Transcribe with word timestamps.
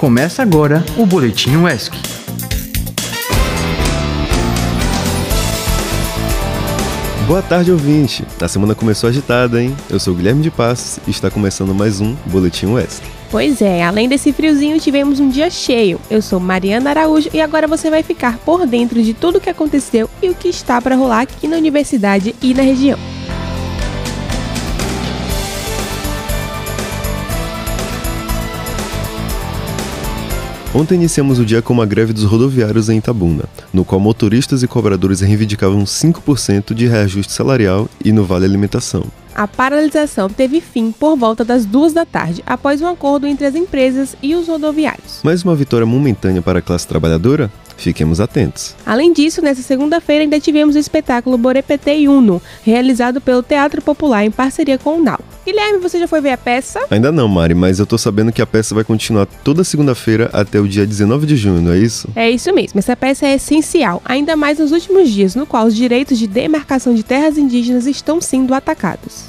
Começa 0.00 0.40
agora 0.40 0.82
o 0.96 1.04
Boletim 1.04 1.56
UESC. 1.56 1.92
Boa 7.26 7.42
tarde, 7.42 7.70
ouvinte! 7.70 8.24
A 8.40 8.48
semana 8.48 8.74
começou 8.74 9.10
agitada, 9.10 9.62
hein? 9.62 9.76
Eu 9.90 10.00
sou 10.00 10.14
o 10.14 10.16
Guilherme 10.16 10.42
de 10.42 10.50
Passos 10.50 11.00
e 11.06 11.10
está 11.10 11.30
começando 11.30 11.74
mais 11.74 12.00
um 12.00 12.16
Boletim 12.24 12.64
UESC. 12.64 13.02
Pois 13.30 13.60
é, 13.60 13.84
além 13.84 14.08
desse 14.08 14.32
friozinho, 14.32 14.80
tivemos 14.80 15.20
um 15.20 15.28
dia 15.28 15.50
cheio. 15.50 16.00
Eu 16.10 16.22
sou 16.22 16.40
Mariana 16.40 16.88
Araújo 16.88 17.28
e 17.34 17.38
agora 17.38 17.68
você 17.68 17.90
vai 17.90 18.02
ficar 18.02 18.38
por 18.38 18.66
dentro 18.66 19.02
de 19.02 19.12
tudo 19.12 19.36
o 19.36 19.40
que 19.40 19.50
aconteceu 19.50 20.08
e 20.22 20.30
o 20.30 20.34
que 20.34 20.48
está 20.48 20.80
para 20.80 20.96
rolar 20.96 21.20
aqui 21.20 21.46
na 21.46 21.58
universidade 21.58 22.34
e 22.40 22.54
na 22.54 22.62
região. 22.62 22.98
Ontem 30.72 30.94
iniciamos 30.94 31.40
o 31.40 31.44
dia 31.44 31.60
com 31.60 31.72
uma 31.72 31.84
greve 31.84 32.12
dos 32.12 32.22
rodoviários 32.22 32.88
em 32.88 32.98
Itabuna, 32.98 33.42
no 33.72 33.84
qual 33.84 34.00
motoristas 34.00 34.62
e 34.62 34.68
cobradores 34.68 35.20
reivindicavam 35.20 35.82
5% 35.82 36.72
de 36.72 36.86
reajuste 36.86 37.32
salarial 37.32 37.88
e 38.04 38.12
no 38.12 38.24
Vale 38.24 38.44
Alimentação. 38.44 39.04
A 39.34 39.48
paralisação 39.48 40.28
teve 40.28 40.60
fim 40.60 40.92
por 40.92 41.16
volta 41.16 41.44
das 41.44 41.66
duas 41.66 41.92
da 41.92 42.06
tarde, 42.06 42.44
após 42.46 42.80
um 42.80 42.86
acordo 42.86 43.26
entre 43.26 43.46
as 43.46 43.56
empresas 43.56 44.14
e 44.22 44.36
os 44.36 44.46
rodoviários. 44.46 45.20
Mais 45.24 45.42
uma 45.42 45.56
vitória 45.56 45.84
momentânea 45.84 46.40
para 46.40 46.60
a 46.60 46.62
classe 46.62 46.86
trabalhadora? 46.86 47.50
Fiquemos 47.80 48.20
atentos. 48.20 48.76
Além 48.84 49.12
disso, 49.12 49.40
nessa 49.40 49.62
segunda-feira 49.62 50.24
ainda 50.24 50.38
tivemos 50.38 50.76
o 50.76 50.78
espetáculo 50.78 51.38
Borepete 51.38 52.06
Uno, 52.06 52.40
realizado 52.62 53.20
pelo 53.20 53.42
Teatro 53.42 53.80
Popular 53.80 54.24
em 54.24 54.30
parceria 54.30 54.78
com 54.78 54.98
o 54.98 55.02
NAU. 55.02 55.18
Guilherme, 55.46 55.78
você 55.78 55.98
já 55.98 56.06
foi 56.06 56.20
ver 56.20 56.32
a 56.32 56.36
peça? 56.36 56.80
Ainda 56.90 57.10
não, 57.10 57.26
Mari, 57.26 57.54
mas 57.54 57.78
eu 57.78 57.86
tô 57.86 57.96
sabendo 57.96 58.30
que 58.30 58.42
a 58.42 58.46
peça 58.46 58.74
vai 58.74 58.84
continuar 58.84 59.24
toda 59.42 59.64
segunda-feira 59.64 60.28
até 60.32 60.60
o 60.60 60.68
dia 60.68 60.86
19 60.86 61.26
de 61.26 61.36
junho, 61.36 61.62
não 61.62 61.72
é 61.72 61.78
isso? 61.78 62.08
É 62.14 62.30
isso 62.30 62.52
mesmo, 62.52 62.78
essa 62.78 62.94
peça 62.94 63.26
é 63.26 63.34
essencial, 63.34 64.02
ainda 64.04 64.36
mais 64.36 64.58
nos 64.58 64.72
últimos 64.72 65.08
dias, 65.08 65.34
no 65.34 65.46
qual 65.46 65.66
os 65.66 65.74
direitos 65.74 66.18
de 66.18 66.26
demarcação 66.26 66.94
de 66.94 67.02
terras 67.02 67.38
indígenas 67.38 67.86
estão 67.86 68.20
sendo 68.20 68.52
atacados. 68.52 69.24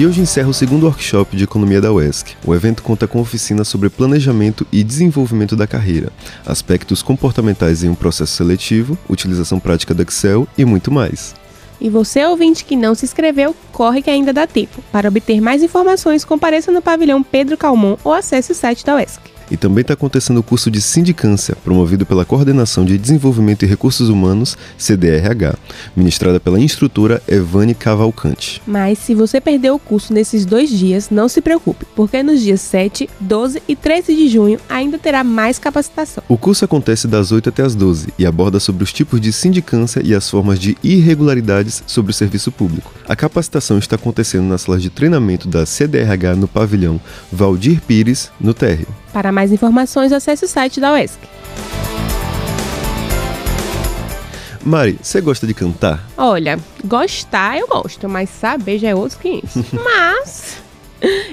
E 0.00 0.06
hoje 0.06 0.22
encerra 0.22 0.48
o 0.48 0.54
segundo 0.54 0.84
workshop 0.86 1.36
de 1.36 1.44
economia 1.44 1.78
da 1.78 1.92
UESC. 1.92 2.34
O 2.46 2.54
evento 2.54 2.82
conta 2.82 3.06
com 3.06 3.20
oficinas 3.20 3.68
sobre 3.68 3.90
planejamento 3.90 4.66
e 4.72 4.82
desenvolvimento 4.82 5.54
da 5.54 5.66
carreira, 5.66 6.10
aspectos 6.46 7.02
comportamentais 7.02 7.84
em 7.84 7.90
um 7.90 7.94
processo 7.94 8.32
seletivo, 8.32 8.96
utilização 9.10 9.60
prática 9.60 9.92
do 9.92 10.00
Excel 10.00 10.48
e 10.56 10.64
muito 10.64 10.90
mais. 10.90 11.34
E 11.78 11.90
você, 11.90 12.24
ouvinte 12.24 12.64
que 12.64 12.76
não 12.76 12.94
se 12.94 13.04
inscreveu, 13.04 13.54
corre 13.72 14.00
que 14.00 14.08
ainda 14.08 14.32
dá 14.32 14.46
tempo. 14.46 14.82
Para 14.90 15.10
obter 15.10 15.38
mais 15.38 15.62
informações, 15.62 16.24
compareça 16.24 16.72
no 16.72 16.80
pavilhão 16.80 17.22
Pedro 17.22 17.58
Calmon 17.58 17.98
ou 18.02 18.14
acesse 18.14 18.52
o 18.52 18.54
site 18.54 18.86
da 18.86 18.94
UESC. 18.94 19.20
E 19.50 19.56
também 19.56 19.82
está 19.82 19.94
acontecendo 19.94 20.38
o 20.38 20.42
curso 20.42 20.70
de 20.70 20.80
Sindicância, 20.80 21.56
promovido 21.64 22.06
pela 22.06 22.24
Coordenação 22.24 22.84
de 22.84 22.96
Desenvolvimento 22.96 23.64
e 23.64 23.66
Recursos 23.66 24.08
Humanos, 24.08 24.56
CDRH, 24.78 25.56
ministrada 25.96 26.38
pela 26.38 26.60
instrutora 26.60 27.22
Evane 27.26 27.74
Cavalcante. 27.74 28.62
Mas 28.66 28.98
se 28.98 29.14
você 29.14 29.40
perdeu 29.40 29.74
o 29.74 29.78
curso 29.78 30.12
nesses 30.12 30.44
dois 30.44 30.70
dias, 30.70 31.10
não 31.10 31.28
se 31.28 31.40
preocupe, 31.40 31.86
porque 31.96 32.22
nos 32.22 32.40
dias 32.40 32.60
7, 32.60 33.08
12 33.20 33.62
e 33.66 33.74
13 33.74 34.14
de 34.14 34.28
junho 34.28 34.58
ainda 34.68 34.98
terá 34.98 35.24
mais 35.24 35.58
capacitação. 35.58 36.22
O 36.28 36.38
curso 36.38 36.64
acontece 36.64 37.08
das 37.08 37.32
8 37.32 37.48
até 37.48 37.62
as 37.62 37.74
12 37.74 38.08
e 38.18 38.26
aborda 38.26 38.60
sobre 38.60 38.84
os 38.84 38.92
tipos 38.92 39.20
de 39.20 39.32
sindicância 39.32 40.00
e 40.04 40.14
as 40.14 40.28
formas 40.28 40.58
de 40.58 40.76
irregularidades 40.82 41.82
sobre 41.86 42.10
o 42.10 42.14
serviço 42.14 42.52
público. 42.52 42.92
A 43.08 43.16
capacitação 43.16 43.78
está 43.78 43.96
acontecendo 43.96 44.44
nas 44.44 44.62
salas 44.62 44.82
de 44.82 44.90
treinamento 44.90 45.48
da 45.48 45.66
CDRH 45.66 46.36
no 46.36 46.46
pavilhão 46.46 47.00
Valdir 47.32 47.80
Pires, 47.80 48.30
no 48.40 48.54
térreo. 48.54 48.86
Para 49.12 49.32
mais 49.32 49.52
informações, 49.52 50.12
acesse 50.12 50.44
o 50.44 50.48
site 50.48 50.80
da 50.80 50.92
UESC. 50.92 51.18
Mari, 54.64 54.98
você 55.02 55.20
gosta 55.20 55.46
de 55.46 55.54
cantar? 55.54 56.06
Olha, 56.16 56.58
gostar 56.84 57.58
eu 57.58 57.66
gosto, 57.66 58.08
mas 58.08 58.28
saber 58.28 58.78
já 58.78 58.88
é 58.90 58.94
outro 58.94 59.18
500. 59.18 59.72
mas 59.72 60.60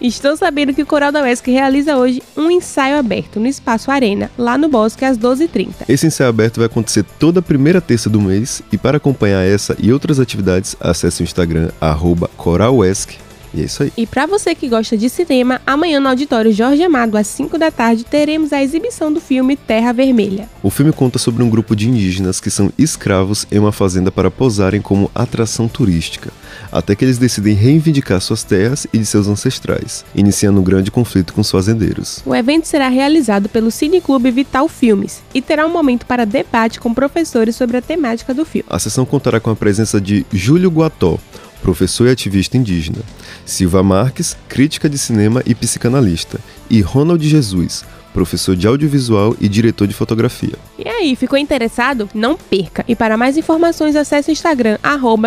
estou 0.00 0.36
sabendo 0.36 0.74
que 0.74 0.82
o 0.82 0.86
Coral 0.86 1.12
da 1.12 1.22
UESC 1.22 1.50
realiza 1.50 1.96
hoje 1.96 2.22
um 2.36 2.50
ensaio 2.50 2.98
aberto 2.98 3.38
no 3.38 3.46
Espaço 3.46 3.90
Arena, 3.90 4.30
lá 4.36 4.58
no 4.58 4.68
Bosque, 4.68 5.04
às 5.04 5.16
12h30. 5.16 5.68
Esse 5.88 6.06
ensaio 6.06 6.30
aberto 6.30 6.56
vai 6.56 6.66
acontecer 6.66 7.04
toda 7.18 7.40
a 7.40 7.42
primeira 7.42 7.80
terça 7.80 8.10
do 8.10 8.20
mês 8.20 8.60
e 8.72 8.78
para 8.78 8.96
acompanhar 8.96 9.42
essa 9.42 9.76
e 9.78 9.92
outras 9.92 10.18
atividades, 10.18 10.76
acesse 10.80 11.22
o 11.22 11.24
Instagram 11.24 11.70
arroba 11.80 12.28
coralesc 12.36 13.21
e 13.54 13.60
é 13.60 13.64
isso 13.64 13.82
aí. 13.82 13.92
E 13.96 14.06
para 14.06 14.26
você 14.26 14.54
que 14.54 14.68
gosta 14.68 14.96
de 14.96 15.08
cinema, 15.08 15.60
amanhã 15.66 16.00
no 16.00 16.08
Auditório 16.08 16.52
Jorge 16.52 16.82
Amado, 16.82 17.16
às 17.16 17.26
5 17.26 17.58
da 17.58 17.70
tarde, 17.70 18.04
teremos 18.04 18.52
a 18.52 18.62
exibição 18.62 19.12
do 19.12 19.20
filme 19.20 19.56
Terra 19.56 19.92
Vermelha. 19.92 20.48
O 20.62 20.70
filme 20.70 20.92
conta 20.92 21.18
sobre 21.18 21.42
um 21.42 21.50
grupo 21.50 21.76
de 21.76 21.88
indígenas 21.88 22.40
que 22.40 22.50
são 22.50 22.72
escravos 22.78 23.46
em 23.50 23.58
uma 23.58 23.72
fazenda 23.72 24.10
para 24.10 24.30
posarem 24.30 24.80
como 24.80 25.10
atração 25.14 25.68
turística, 25.68 26.30
até 26.70 26.94
que 26.94 27.04
eles 27.04 27.18
decidem 27.18 27.54
reivindicar 27.54 28.20
suas 28.20 28.42
terras 28.42 28.86
e 28.92 28.98
de 28.98 29.06
seus 29.06 29.26
ancestrais, 29.26 30.04
iniciando 30.14 30.60
um 30.60 30.64
grande 30.64 30.90
conflito 30.90 31.32
com 31.32 31.40
os 31.40 31.50
fazendeiros. 31.50 32.22
O 32.24 32.34
evento 32.34 32.66
será 32.66 32.88
realizado 32.88 33.48
pelo 33.48 33.70
Cineclube 33.70 34.30
Vital 34.30 34.68
Filmes 34.68 35.22
e 35.34 35.42
terá 35.42 35.66
um 35.66 35.72
momento 35.72 36.06
para 36.06 36.24
debate 36.24 36.80
com 36.80 36.94
professores 36.94 37.56
sobre 37.56 37.76
a 37.76 37.82
temática 37.82 38.32
do 38.32 38.44
filme. 38.44 38.66
A 38.68 38.78
sessão 38.78 39.04
contará 39.04 39.40
com 39.40 39.50
a 39.50 39.56
presença 39.56 40.00
de 40.00 40.24
Júlio 40.32 40.70
Guató, 40.70 41.18
professor 41.62 42.08
e 42.08 42.10
ativista 42.10 42.56
indígena, 42.56 42.98
Silva 43.46 43.82
Marques, 43.82 44.36
crítica 44.48 44.88
de 44.88 44.98
cinema 44.98 45.42
e 45.46 45.54
psicanalista, 45.54 46.40
e 46.68 46.80
Ronald 46.80 47.26
Jesus, 47.26 47.84
professor 48.12 48.54
de 48.54 48.66
audiovisual 48.66 49.36
e 49.40 49.48
diretor 49.48 49.86
de 49.88 49.94
fotografia. 49.94 50.54
E 50.78 50.88
aí, 50.88 51.16
ficou 51.16 51.38
interessado? 51.38 52.08
Não 52.14 52.36
perca! 52.36 52.84
E 52.86 52.94
para 52.94 53.16
mais 53.16 53.36
informações, 53.36 53.96
acesse 53.96 54.30
o 54.30 54.32
Instagram, 54.32 54.78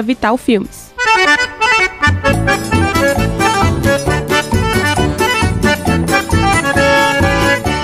Vitalfilmes. 0.04 0.95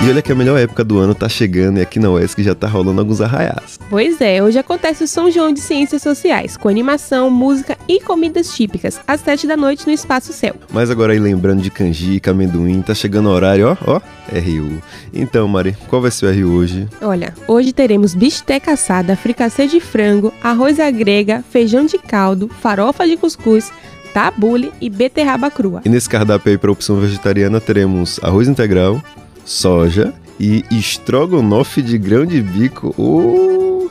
E 0.04 0.10
olha 0.10 0.22
que 0.22 0.32
a 0.32 0.36
melhor 0.36 0.60
época 0.60 0.84
do 0.84 0.98
ano 0.98 1.14
tá 1.14 1.30
chegando 1.30 1.78
e 1.78 1.82
aqui 1.82 2.00
na 2.00 2.10
UESC 2.10 2.42
já 2.42 2.56
tá 2.56 2.68
rolando 2.68 3.00
alguns 3.00 3.22
arraiás. 3.22 3.80
Pois 3.88 4.20
é, 4.20 4.42
hoje 4.42 4.58
acontece 4.58 5.04
o 5.04 5.08
São 5.08 5.30
João 5.30 5.54
de 5.54 5.60
Ciências 5.60 6.02
Sociais, 6.02 6.58
com 6.58 6.68
animação, 6.68 7.30
música 7.30 7.78
e 7.88 8.02
comidas 8.02 8.52
típicas, 8.52 9.00
às 9.08 9.22
7 9.22 9.46
da 9.46 9.56
noite 9.56 9.86
no 9.86 9.94
Espaço 9.94 10.34
Céu. 10.34 10.56
Mas 10.74 10.90
agora 10.90 11.14
aí 11.14 11.20
lembrando 11.20 11.62
de 11.62 11.70
canjica, 11.70 12.32
amendoim, 12.32 12.82
tá 12.82 12.96
chegando 12.96 13.30
o 13.30 13.32
horário, 13.32 13.68
ó, 13.68 13.78
ó, 13.86 14.02
RU. 14.34 14.82
Então, 15.14 15.48
Mari, 15.48 15.78
qual 15.88 16.02
vai 16.02 16.10
ser 16.10 16.26
o 16.26 16.34
RU 16.34 16.56
hoje? 16.56 16.88
Olha, 17.00 17.36
hoje 17.48 17.72
teremos 17.72 18.16
bisteca 18.16 18.72
assada, 18.72 19.16
fricassê 19.16 19.68
de 19.68 19.80
frango, 19.80 20.34
arroz 20.42 20.80
à 20.80 20.90
grega, 20.90 21.44
feijão 21.52 21.86
de 21.86 22.00
caldo, 22.00 22.50
farofa 22.60 23.06
de 23.08 23.18
cuscuz, 23.18 23.72
tabule 24.16 24.74
e 24.82 24.90
beterraba 24.90 25.52
crua. 25.52 25.82
E 25.86 25.90
nesse 25.90 26.10
cardápio 26.10 26.52
aí 26.52 26.58
para 26.58 26.72
opção 26.72 27.00
vegetariana 27.00 27.62
teremos 27.62 28.20
arroz 28.24 28.48
integral, 28.48 29.00
soja 29.46 30.14
e 30.40 30.64
estrogonofe 30.72 31.82
de 31.82 31.98
grão 31.98 32.26
de 32.26 32.42
bico. 32.42 32.96
Uh! 32.98 33.90